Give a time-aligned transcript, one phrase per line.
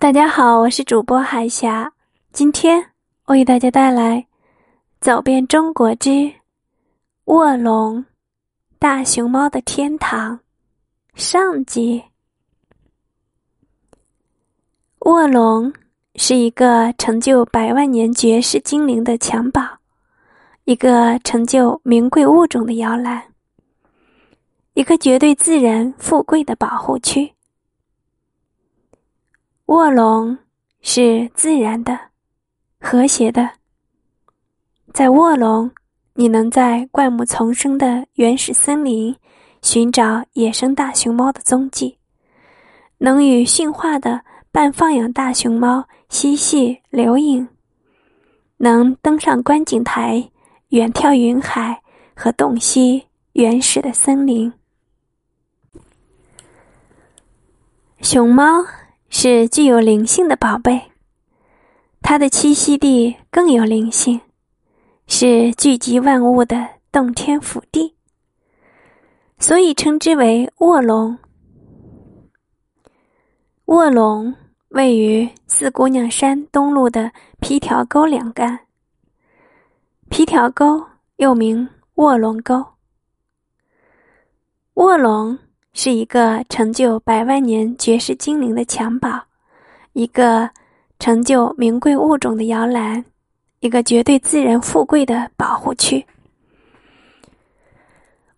[0.00, 1.92] 大家好，我是主播海霞。
[2.32, 2.92] 今天
[3.24, 4.16] 我给大家带来
[5.00, 6.32] 《走遍中国之
[7.24, 8.04] 卧龙
[8.78, 10.36] 大熊猫的天堂》
[11.20, 12.00] 上集。
[15.00, 15.72] 卧龙
[16.14, 19.68] 是一个成就百万年绝世精灵的襁褓，
[20.62, 23.20] 一个成就名贵物种的摇篮，
[24.74, 27.32] 一个绝对自然富贵的保护区。
[29.68, 30.38] 卧龙
[30.80, 31.98] 是自然的、
[32.80, 33.50] 和谐的。
[34.94, 35.70] 在卧龙，
[36.14, 39.14] 你能在灌木丛生的原始森林
[39.60, 41.98] 寻找野生大熊猫的踪迹，
[42.96, 47.46] 能与驯化的半放养大熊猫嬉戏留影，
[48.56, 50.30] 能登上观景台
[50.68, 51.82] 远眺云海
[52.16, 54.50] 和洞悉原始的森林。
[58.00, 58.64] 熊猫。
[59.10, 60.80] 是具有灵性的宝贝，
[62.02, 64.20] 它的栖息地更有灵性，
[65.06, 67.96] 是聚集万物的洞天福地，
[69.38, 71.18] 所以称之为卧龙。
[73.64, 74.34] 卧龙
[74.68, 78.60] 位于四姑娘山东麓的皮条沟两岸，
[80.10, 82.64] 皮条沟又名卧龙沟。
[84.74, 85.38] 卧龙。
[85.80, 89.22] 是一个成就百万年绝世精灵的襁褓，
[89.92, 90.50] 一个
[90.98, 93.04] 成就名贵物种的摇篮，
[93.60, 96.04] 一个绝对自然富贵的保护区。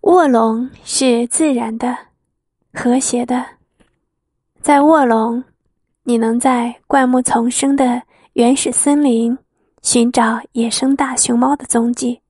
[0.00, 1.96] 卧龙是自然的、
[2.72, 3.46] 和谐的，
[4.60, 5.44] 在卧龙，
[6.02, 9.38] 你能在灌木丛生的原始森林
[9.80, 12.20] 寻找野生大熊猫的踪迹，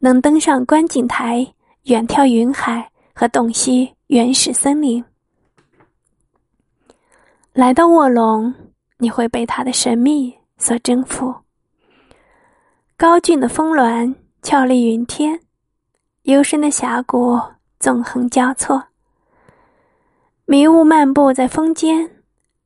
[0.00, 2.90] 能登上观景台远眺云海。
[3.16, 5.02] 和洞悉原始森林，
[7.54, 8.54] 来到卧龙，
[8.98, 11.34] 你会被它的神秘所征服。
[12.98, 15.40] 高峻的峰峦峭立云天，
[16.24, 17.40] 幽深的峡谷
[17.80, 18.88] 纵横交错。
[20.44, 22.22] 迷雾漫步在峰间，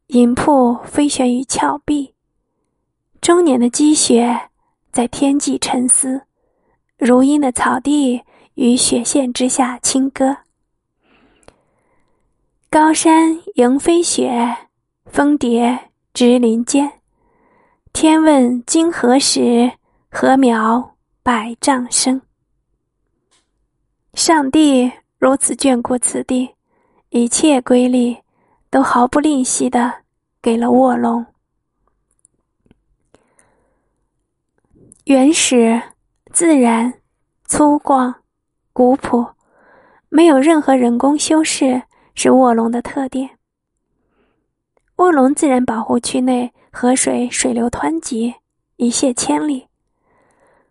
[0.09, 2.15] 银瀑飞旋于峭壁。
[3.21, 4.51] 终年的积雪
[4.91, 6.23] 在天际沉思，
[6.99, 8.23] 如茵的草地。
[8.55, 10.37] 于雪线之下轻歌，
[12.71, 14.55] 高山迎飞雪，
[15.07, 17.01] 蜂蝶直林间。
[17.95, 19.73] 天问今何时？
[20.11, 22.21] 禾苗百丈生。
[24.13, 26.57] 上帝如此眷顾此地，
[27.09, 28.19] 一切瑰丽
[28.69, 30.03] 都毫不吝惜的
[30.43, 31.25] 给了卧龙。
[35.07, 35.81] 原始、
[36.35, 37.01] 自然、
[37.47, 38.15] 粗犷。
[38.75, 39.27] 古朴，
[40.11, 41.83] 没有任何人工修饰，
[42.21, 43.31] 是卧龙的特点。
[44.97, 48.35] 卧龙自然保护区内河水水流湍急，
[48.75, 49.69] 一泻千里。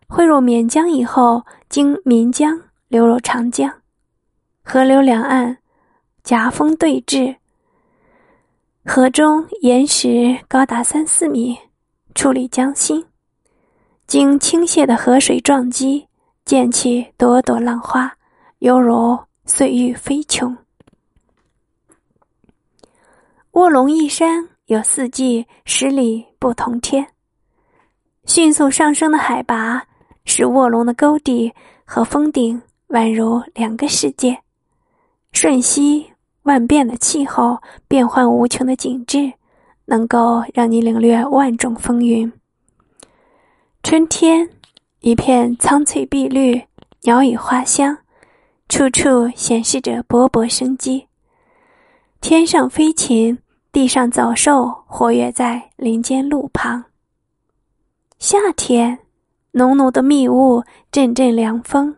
[0.10, 3.74] 汇入岷江以后，经岷江流入长江，
[4.62, 5.58] 河流两岸
[6.22, 7.34] 夹峰对峙，
[8.84, 11.58] 河中岩石高达三四米，
[12.14, 13.06] 矗立江心，
[14.06, 16.06] 经倾泻的河水撞击。
[16.44, 18.14] 溅起朵朵浪花，
[18.60, 20.58] 犹如碎玉飞琼。
[23.58, 27.08] 卧龙一山有四季十里不同天。
[28.26, 29.84] 迅速上升的海拔
[30.26, 31.52] 使卧龙的沟底
[31.84, 34.38] 和峰顶宛如两个世界。
[35.32, 36.06] 瞬息
[36.44, 37.58] 万变的气候，
[37.88, 39.34] 变幻无穷的景致，
[39.86, 42.32] 能够让你领略万种风云。
[43.82, 44.48] 春天。
[45.00, 46.62] 一片苍翠碧绿，
[47.04, 47.98] 鸟语花香，
[48.70, 51.08] 处处显示着勃勃生机。
[52.20, 53.38] 天上飞禽，
[53.78, 56.84] 地上走兽，活跃在林间路旁。
[58.18, 58.98] 夏天，
[59.52, 61.96] 浓浓的密雾，阵阵凉风，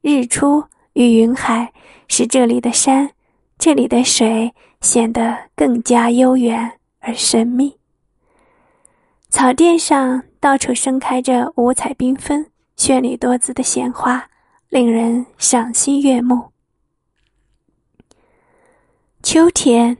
[0.00, 1.70] 日出与云海，
[2.08, 3.10] 使这里的山，
[3.58, 7.76] 这里的水显得更加悠远而神秘。
[9.28, 10.24] 草甸上。
[10.40, 12.46] 到处盛开着五彩缤纷、
[12.76, 14.30] 绚丽多姿的鲜花，
[14.70, 16.52] 令人赏心悦目。
[19.22, 19.98] 秋天，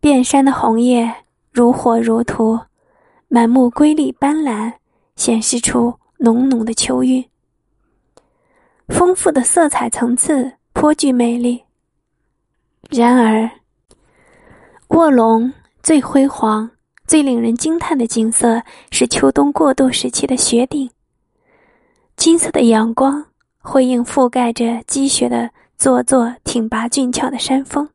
[0.00, 1.14] 遍山的红叶
[1.52, 2.58] 如火如荼，
[3.28, 4.72] 满目瑰丽斑斓，
[5.14, 7.22] 显示出浓浓的秋韵。
[8.88, 11.62] 丰富的色彩层次颇具魅力。
[12.88, 13.50] 然而，
[14.88, 15.52] 卧龙
[15.82, 16.70] 最辉煌。
[17.06, 18.62] 最令人惊叹的景色
[18.92, 20.88] 是秋冬过渡时期的雪顶。
[22.16, 23.26] 金色的阳光
[23.58, 27.88] 辉映覆盖着积雪的座座挺拔俊俏的山峰，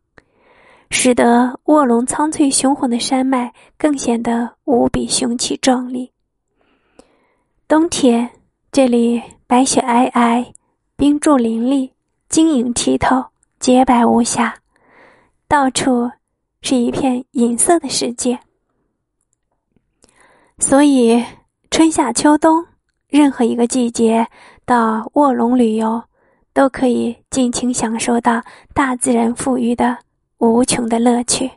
[0.97, 6.09] 使得卧龙苍翠雄浑的山脉更显得无比雄奇壮丽。
[7.67, 8.27] 冬天，
[8.71, 10.45] 这里白雪皑皑，
[10.95, 11.91] 冰柱林立，
[12.29, 13.23] 晶莹剔透，
[13.59, 14.55] 洁白无瑕，
[15.49, 16.09] 到处
[16.61, 18.39] 是一片银色的世界。
[20.59, 21.21] 所以，
[21.69, 22.65] 春夏秋冬，
[23.09, 24.25] 任何一个季节
[24.63, 26.01] 到卧龙旅游，
[26.53, 28.41] 都可以尽情享受到
[28.73, 29.97] 大自然赋予的
[30.39, 31.51] 无穷的乐趣。